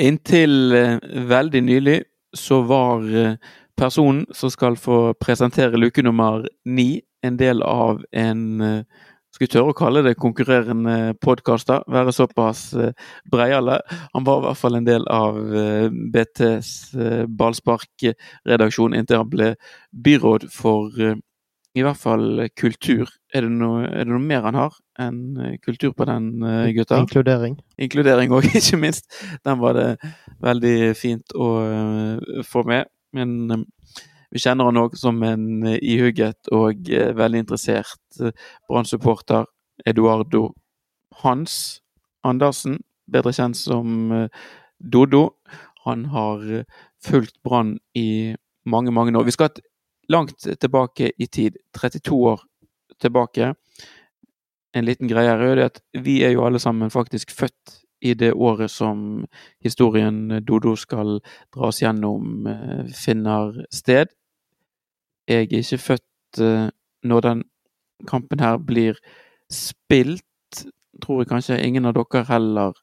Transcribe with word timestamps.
Inntil 0.00 0.72
veldig 1.28 1.60
nylig 1.66 1.98
så 2.36 2.60
var 2.64 3.04
personen 3.76 4.24
som 4.36 4.52
skal 4.52 4.78
få 4.80 5.12
presentere 5.20 5.76
luke 5.80 6.02
nummer 6.02 6.46
ni, 6.64 7.02
en 7.26 7.36
del 7.36 7.60
av 7.66 8.00
en 8.16 8.44
skal 9.30 9.44
vi 9.44 9.50
tørre 9.52 9.72
å 9.74 9.76
kalle 9.76 10.02
det 10.02 10.16
konkurrerende 10.18 11.14
podkaster, 11.22 11.84
være 11.86 12.14
såpass 12.16 12.70
breiale. 13.30 13.78
Han 14.14 14.24
var 14.26 14.40
i 14.40 14.46
hvert 14.48 14.60
fall 14.62 14.78
en 14.80 14.88
del 14.88 15.04
av 15.12 15.38
BTs 16.14 16.70
ballsparkredaksjon 17.38 18.96
inntil 18.98 19.20
han 19.22 19.30
ble 19.30 19.52
byråd 19.92 20.48
for 20.54 20.90
i 20.98 21.84
hvert 21.86 22.00
fall 22.00 22.48
kultur. 22.58 23.06
Er 23.30 23.46
det, 23.46 23.52
noe, 23.54 23.84
er 23.86 24.02
det 24.02 24.10
noe 24.10 24.24
mer 24.24 24.48
han 24.48 24.58
har 24.58 24.74
enn 25.00 25.58
kultur 25.64 25.94
på 25.96 26.06
den, 26.08 26.32
gutta? 26.76 27.00
Inkludering. 27.00 27.58
Inkludering 27.80 28.34
òg, 28.36 28.50
ikke 28.60 28.80
minst. 28.80 29.08
Den 29.46 29.60
var 29.62 29.78
det 29.78 29.88
veldig 30.44 30.94
fint 30.98 31.36
å 31.36 31.50
få 32.46 32.64
med. 32.68 32.90
Men 33.16 33.64
vi 34.30 34.38
kjenner 34.38 34.68
han 34.68 34.78
òg 34.78 34.94
som 34.98 35.18
en 35.26 35.64
eh, 35.66 35.80
ihugget 35.82 36.50
og 36.54 36.90
eh, 36.90 37.10
veldig 37.18 37.44
interessert. 37.44 38.20
Brann-supporter. 38.70 39.48
Eduardo 39.88 40.50
Hans 41.22 41.80
Andersen, 42.26 42.76
bedre 43.08 43.32
kjent 43.32 43.56
som 43.56 44.12
Dodo. 44.76 45.22
Han 45.86 46.04
har 46.12 46.42
fulgt 47.00 47.38
Brann 47.42 47.78
i 47.96 48.36
mange, 48.68 48.92
mange 48.92 49.16
år. 49.16 49.24
Vi 49.24 49.32
skal 49.32 49.56
langt 50.12 50.44
tilbake 50.44 51.14
i 51.16 51.26
tid. 51.26 51.56
32 51.72 52.18
år 52.34 52.44
tilbake. 53.00 53.54
En 54.74 54.86
liten 54.86 55.10
greie 55.10 55.30
her 55.34 55.56
er 55.56 55.64
at 55.66 55.80
vi 55.98 56.20
er 56.22 56.34
jo 56.36 56.44
alle 56.46 56.60
sammen 56.62 56.90
faktisk 56.90 57.30
født 57.34 57.80
i 58.00 58.14
det 58.14 58.32
året 58.32 58.70
som 58.70 59.26
historien 59.60 60.40
Dodo 60.46 60.76
skal 60.78 61.18
dras 61.52 61.82
gjennom, 61.82 62.46
finner 62.96 63.58
sted 63.74 64.08
jeg 65.30 65.36
er 65.36 65.62
ikke 65.62 65.78
født 65.78 66.40
uh, 66.40 66.68
når 67.02 67.20
den 67.20 67.42
kampen 68.08 68.40
her 68.40 68.56
blir 68.58 68.98
spilt. 69.52 70.24
Tror 71.02 71.20
jeg 71.22 71.30
kanskje 71.30 71.60
ingen 71.62 71.86
av 71.86 71.94
dere 71.94 72.24
heller 72.26 72.74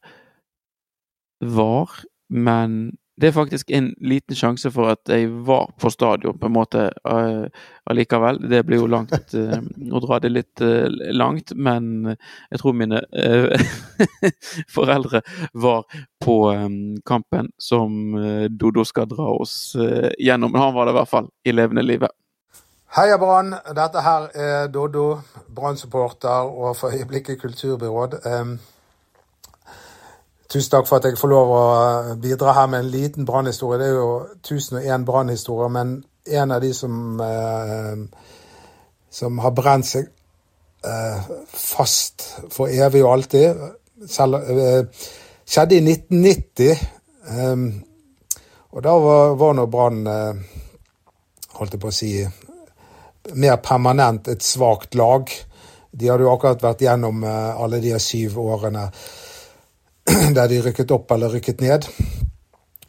var. 1.41 1.91
Men 2.29 2.97
det 3.17 3.27
er 3.27 3.33
faktisk 3.33 3.71
en 3.73 3.95
liten 3.97 4.37
sjanse 4.37 4.69
for 4.71 4.91
at 4.91 5.09
jeg 5.09 5.31
var 5.45 5.71
på 5.81 5.89
stadion, 5.89 6.37
på 6.37 6.45
en 6.45 6.53
måte, 6.53 6.83
uh, 7.09 7.47
allikevel. 7.89 8.37
Det 8.49 8.59
blir 8.67 8.83
jo 8.83 8.89
langt 8.93 9.33
uh, 9.33 9.57
å 9.89 10.01
dra 10.03 10.19
det 10.21 10.29
litt 10.35 10.61
uh, 10.61 10.85
langt, 11.17 11.55
men 11.55 12.13
jeg 12.13 12.61
tror 12.61 12.77
mine 12.77 13.01
foreldre 14.75 15.23
var 15.57 15.87
på 16.21 16.37
kampen 17.09 17.49
som 17.57 18.13
Dodo 18.49 18.85
skal 18.85 19.09
dra 19.09 19.31
oss 19.33 19.75
gjennom. 20.19 20.51
Men 20.51 20.61
han 20.61 20.73
var 20.75 20.85
det 20.85 20.93
i 20.93 20.99
hvert 20.99 21.13
fall 21.15 21.29
i 21.43 21.53
levende 21.55 21.85
livet. 21.85 22.13
Heia 22.97 23.17
Brann! 23.17 23.55
Dette 23.75 24.01
her 24.05 24.29
er 24.37 24.69
Doddo, 24.73 25.07
Brann-supporter 25.53 26.49
og 26.49 26.75
for 26.77 26.93
øyeblikket 26.93 27.41
kulturbyråd. 27.41 28.19
Tusen 30.47 30.71
takk 30.71 30.87
for 30.87 30.99
at 30.99 31.07
jeg 31.09 31.19
får 31.19 31.31
lov 31.31 31.51
å 31.51 31.63
bidra 32.23 32.53
her 32.55 32.69
med 32.71 32.85
en 32.85 32.91
liten 32.91 33.25
brannhistorie. 33.27 33.79
Det 33.81 33.87
er 33.89 33.97
jo 33.97 34.11
1001 34.39 35.05
brannhistorier, 35.05 35.73
men 35.73 35.97
en 36.27 36.51
av 36.55 36.61
de 36.61 36.73
som, 36.73 37.19
eh, 37.21 37.97
som 39.09 39.39
har 39.43 39.51
brent 39.51 39.85
seg 39.85 40.07
eh, 40.85 41.31
fast 41.51 42.23
for 42.53 42.71
evig 42.71 43.03
og 43.03 43.13
alltid, 43.13 43.65
selv, 44.07 44.35
eh, 44.35 44.83
skjedde 45.47 45.75
i 45.75 45.83
1990. 45.83 46.87
Um, 47.27 47.83
og 48.71 48.83
da 48.83 48.93
var, 49.03 49.33
var 49.35 49.53
nå 49.57 49.65
Brann 49.67 50.05
holdt 51.57 51.73
jeg 51.73 51.81
på 51.81 51.89
å 51.89 51.95
si 51.95 52.11
mer 53.35 53.57
permanent 53.63 54.27
et 54.31 54.43
svakt 54.43 54.95
lag. 54.95 55.31
De 55.91 56.09
hadde 56.09 56.25
jo 56.25 56.33
akkurat 56.33 56.63
vært 56.63 56.83
gjennom 56.85 57.23
eh, 57.25 57.61
alle 57.63 57.81
de 57.83 57.95
syv 58.01 58.37
årene 58.43 58.87
der 60.37 60.47
de 60.47 60.61
rykket 60.65 60.93
opp 60.95 61.11
eller 61.11 61.33
rykket 61.33 61.61
ned. 61.63 61.87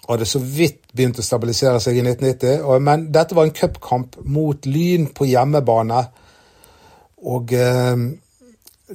Og 0.06 0.14
hadde 0.14 0.28
så 0.28 0.40
vidt 0.40 0.86
begynt 0.94 1.18
å 1.20 1.24
stabilisere 1.24 1.80
seg 1.84 1.98
i 1.98 2.04
1990. 2.04 2.62
Men 2.80 3.08
dette 3.12 3.36
var 3.36 3.48
en 3.48 3.56
cupkamp 3.56 4.16
mot 4.24 4.66
Lyn 4.66 5.10
på 5.14 5.28
hjemmebane. 5.28 6.00
Og 7.28 7.52
eh, 7.52 8.06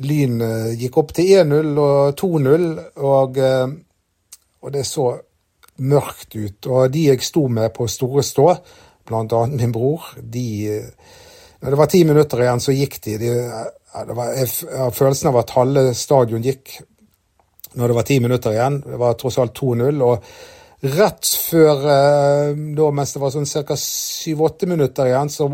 Lyn 0.01 0.39
eh, 0.41 0.71
gikk 0.79 0.97
opp 1.03 1.13
til 1.13 1.35
1-0 1.43 1.75
og 1.77 2.15
2-0, 2.17 2.65
og, 3.05 3.37
eh, 3.37 3.75
og 4.63 4.73
det 4.73 4.85
så 4.89 5.11
mørkt 5.83 6.33
ut. 6.37 6.69
Og 6.69 6.87
de 6.93 7.07
jeg 7.11 7.21
sto 7.25 7.45
med 7.51 7.73
på 7.75 7.87
Store 7.91 8.23
Stå, 8.25 8.47
bl.a. 9.05 9.43
min 9.51 9.75
bror, 9.75 10.13
de 10.17 10.47
eh, 10.71 11.19
når 11.63 11.71
det 11.71 11.79
var 11.79 11.87
ti 11.87 12.01
minutter 12.03 12.41
igjen, 12.43 12.59
så 12.59 12.73
gikk 12.75 12.97
de. 13.05 13.13
de 13.23 14.15
var, 14.17 14.33
jeg 14.35 14.49
har 14.75 14.89
følelsen 14.91 15.29
av 15.29 15.37
at 15.39 15.53
halve 15.55 15.83
stadion 15.95 16.43
gikk 16.43 16.73
når 17.73 17.91
det 17.91 17.97
var 17.97 18.07
ti 18.07 18.19
minutter 18.23 18.55
igjen. 18.55 18.79
Det 18.85 18.99
var 19.01 19.17
tross 19.19 19.37
alt 19.41 19.55
2-0. 19.59 20.01
Og 20.05 20.93
rett 20.97 21.29
før, 21.49 21.85
eh, 21.93 22.63
da, 22.77 22.89
mens 22.91 23.13
det 23.13 23.21
var 23.23 23.33
sånn 23.33 23.47
ca. 23.49 23.77
syv-åtte 23.79 24.69
minutter 24.69 25.09
igjen, 25.09 25.29
så 25.29 25.49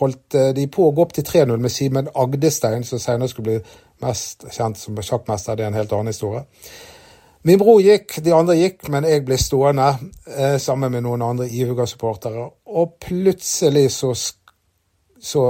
holdt 0.00 0.34
eh, 0.38 0.50
de 0.56 0.66
på 0.72 0.88
å 0.88 0.94
gå 0.94 1.04
opp 1.04 1.14
til 1.16 1.26
3-0 1.28 1.60
med 1.60 1.72
Simen 1.72 2.10
Agdestein, 2.14 2.84
som 2.84 3.02
senere 3.02 3.30
skulle 3.30 3.50
bli 3.52 3.76
mest 4.04 4.48
kjent 4.50 4.80
som 4.80 4.98
sjakkmester. 4.98 5.56
Det 5.56 5.66
er 5.66 5.72
en 5.72 5.78
helt 5.78 5.92
annen 5.92 6.12
historie. 6.12 6.44
Min 7.44 7.60
bror 7.60 7.82
gikk, 7.84 8.16
de 8.24 8.32
andre 8.32 8.56
gikk, 8.56 8.86
men 8.88 9.04
jeg 9.04 9.24
ble 9.26 9.36
stående 9.36 9.90
eh, 10.32 10.56
sammen 10.62 10.92
med 10.94 11.04
noen 11.04 11.22
andre 11.26 11.48
Ihuga-supportere. 11.52 12.46
Og 12.72 12.96
plutselig 13.04 13.90
så 13.92 14.14
så 15.24 15.44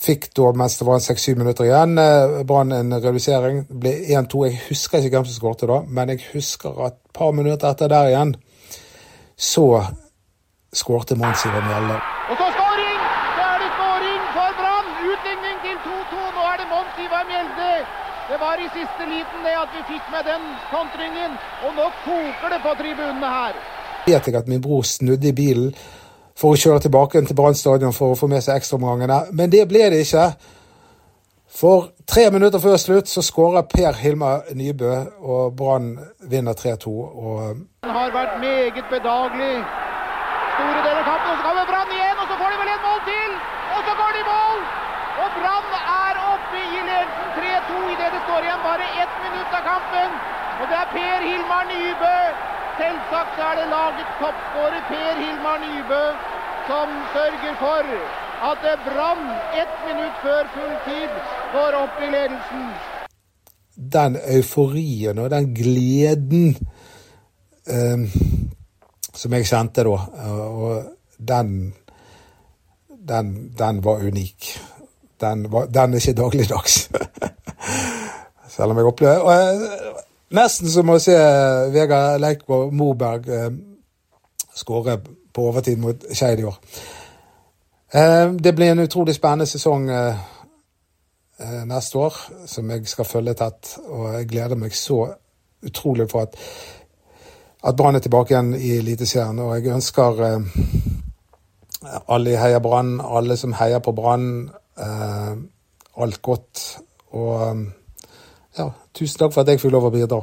fikk 0.00 0.30
da, 0.36 0.50
mens 0.56 0.78
det 0.78 0.86
var 0.88 1.00
seks-syv 1.04 1.38
minutter 1.40 1.66
igjen, 1.68 1.98
eh, 1.98 2.42
Brann 2.48 2.72
en 2.72 2.94
redusering. 3.02 3.64
Ble 3.68 3.92
1-2. 4.08 4.44
Jeg 4.48 4.60
husker 4.68 4.98
ikke 4.98 5.18
hvem 5.18 5.28
som 5.28 5.36
skåret 5.36 5.66
da, 5.68 5.80
men 5.86 6.14
jeg 6.14 6.24
husker 6.32 6.84
at 6.86 6.96
et 6.96 7.12
par 7.12 7.32
minutter 7.36 7.68
etter 7.70 7.88
der 7.88 8.12
igjen, 8.12 8.34
så 9.36 9.66
skårte 10.72 11.16
Mons 11.20 11.44
Ivar 11.44 11.64
Mjelde. 11.68 11.96
Og 12.30 12.36
så 12.40 12.48
skåring! 12.56 13.00
Så 13.36 13.42
er 13.52 13.58
det 13.62 13.70
skåring 13.76 14.22
for 14.36 14.50
Brann! 14.60 14.88
Utligning 15.12 15.56
til 15.66 15.76
2-2. 15.84 16.24
Nå 16.36 16.42
er 16.52 16.56
det 16.60 16.66
Mons 16.72 16.94
Ivar 17.04 17.24
Mjelde. 17.30 17.72
Det 18.30 18.38
var 18.44 18.56
i 18.64 18.68
siste 18.78 19.04
liten 19.14 19.38
det 19.46 19.54
at 19.64 19.70
vi 19.76 19.80
fikk 19.92 20.04
med 20.14 20.22
den 20.32 20.44
kontringen, 20.74 21.32
og 21.64 21.70
nå 21.78 21.86
koker 22.04 22.48
det 22.52 22.60
på 22.66 22.72
tribunene 22.82 23.30
her. 23.38 23.56
Vet 24.06 24.26
jeg 24.26 24.36
at 24.38 24.48
min 24.48 24.62
bror 24.62 24.84
snudde 24.86 25.28
i 25.28 25.38
bilen 25.42 25.74
for 26.40 26.54
å 26.54 26.60
kjøre 26.60 26.86
tilbake 26.86 27.20
til 27.26 27.36
Brann 27.36 27.58
stadion 27.58 27.92
for 27.92 28.14
å 28.14 28.18
få 28.18 28.28
med 28.30 28.40
seg 28.44 28.60
ekstraomgangene. 28.60 29.26
Men 29.36 29.52
det 29.52 29.66
ble 29.68 29.90
det 29.92 30.00
ikke. 30.06 30.30
For 31.60 31.90
tre 32.08 32.28
minutter 32.32 32.62
før 32.62 32.78
slutt 32.80 33.10
så 33.10 33.22
skårer 33.26 33.66
Per 33.68 33.98
Hilmar 34.00 34.48
Nybø, 34.56 34.92
og 35.20 35.56
Brann 35.58 35.92
vinner 36.32 36.56
3-2. 36.56 36.92
Den 37.84 37.96
har 37.96 38.12
vært 38.14 38.38
meget 38.40 38.86
bedagelig 38.92 39.56
store 40.54 40.84
deler 40.86 41.02
av 41.02 41.08
kampen. 41.10 41.34
Så 41.40 41.48
kommer 41.48 41.66
Brann 41.72 41.92
igjen, 41.96 42.22
og 42.22 42.30
så 42.30 42.38
får 42.40 42.54
de 42.54 42.60
vel 42.62 42.72
et 42.76 42.86
mål 42.86 43.02
til! 43.10 43.34
Og 43.74 43.82
så 43.88 43.96
går 44.00 44.14
de 44.16 44.22
i 44.22 44.28
mål! 44.30 44.62
Og 45.20 45.34
Brann 45.36 45.74
er 45.80 46.22
oppe 46.30 46.62
i 46.62 46.84
ledelsen 46.88 47.34
3-2 47.36 47.82
idet 47.96 48.14
det 48.14 48.22
står 48.28 48.46
igjen 48.46 48.64
bare 48.64 48.88
ett 49.02 49.18
minutt 49.26 49.58
av 49.58 49.66
kampen. 49.68 50.16
Og 50.60 50.64
det 50.70 50.80
er 50.80 50.88
Per 50.94 51.26
Hilmar 51.26 51.68
Nybø 51.68 52.16
Selvsagt 52.80 53.40
er 53.48 53.54
det 53.58 53.66
lagets 53.76 54.12
toppskårer 54.20 54.82
Per 54.88 55.18
Hilmar 55.22 55.58
Nybø 55.60 56.04
som 56.70 56.88
sørger 57.14 57.54
for 57.64 57.82
at 58.50 58.64
Brann 58.86 59.22
ett 59.60 59.76
minutt 59.88 60.16
før 60.24 60.42
full 60.54 60.74
tid 60.86 61.10
går 61.54 61.76
opp 61.82 61.96
i 62.06 62.10
ledelsen. 62.14 62.64
Den 63.96 64.18
euforien 64.36 65.18
og 65.18 65.30
den 65.30 65.48
gleden 65.54 66.56
eh, 67.66 68.04
som 69.14 69.34
jeg 69.34 69.48
kjente 69.50 69.84
da, 69.88 69.96
og 70.46 70.84
den, 71.32 71.74
den, 73.08 73.32
den 73.58 73.84
var 73.84 74.06
unik. 74.06 74.52
Den, 75.20 75.46
var, 75.52 75.66
den 75.66 75.94
er 75.94 76.02
ikke 76.02 76.20
dagligdags. 76.22 76.90
Selv 78.54 78.70
om 78.70 78.78
jeg 78.78 78.86
opplever 78.86 79.58
Nesten 80.30 80.70
som 80.70 80.90
å 80.92 81.00
se 81.02 81.16
Vegard 81.74 82.20
Leikvoll 82.22 82.68
Moberg 82.70 83.26
eh, 83.34 83.48
skåre 84.54 85.00
på 85.32 85.46
overtid 85.48 85.78
mot 85.78 86.04
Skeid 86.12 86.40
i 86.40 86.44
år. 86.48 86.58
Eh, 87.92 88.32
det 88.32 88.52
blir 88.52 88.72
en 88.72 88.78
utrolig 88.78 89.14
spennende 89.14 89.46
sesong 89.46 89.88
eh, 89.90 90.18
eh, 91.40 91.62
neste 91.66 91.98
år, 91.98 92.14
som 92.46 92.70
jeg 92.70 92.86
skal 92.86 93.04
følge 93.04 93.34
tett. 93.34 93.74
Og 93.88 94.14
jeg 94.14 94.28
gleder 94.30 94.60
meg 94.60 94.76
så 94.76 95.00
utrolig 95.66 96.06
for 96.10 96.28
at, 96.28 96.38
at 97.66 97.76
Brann 97.76 97.98
er 97.98 98.04
tilbake 98.04 98.34
igjen 98.34 98.54
i 98.54 98.76
Eliteserien. 98.78 99.38
Og 99.38 99.56
jeg 99.56 99.74
ønsker 99.74 100.22
alle 102.08 102.32
i 102.32 102.38
Heia 102.38 102.60
Brann, 102.62 103.00
alle 103.00 103.36
som 103.36 103.56
heier 103.58 103.82
på 103.82 103.92
Brann, 103.92 104.50
alt 105.96 106.22
godt. 106.22 106.78
Og 107.10 107.66
ja, 108.58 108.70
tusen 108.94 109.18
takk 109.18 109.34
for 109.34 109.42
at 109.42 109.50
jeg 109.50 109.60
fikk 109.60 109.74
lov 109.74 109.90
å 109.90 109.94
bidra. 109.94 110.22